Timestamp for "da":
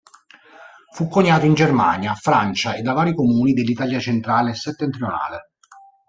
2.81-2.93